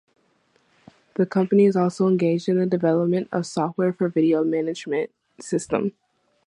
[1.13, 5.91] The company is also engaged in the development of software for video management system.